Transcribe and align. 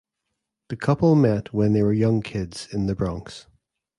The 0.69 0.77
couple 0.77 1.13
met 1.13 1.53
when 1.53 1.73
they 1.73 1.83
were 1.83 1.93
young 1.93 2.23
kids 2.23 2.67
in 2.73 2.87
the 2.87 2.95
Bronx. 2.95 3.45